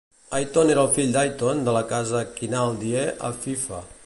Ayton 0.37 0.71
era 0.75 0.85
el 0.85 0.89
fill 0.95 1.13
d'Ayton 1.17 1.63
de 1.69 1.77
la 1.77 1.85
casa 1.95 2.25
Kinaldie 2.41 3.09
a 3.31 3.35
Fife. 3.47 3.89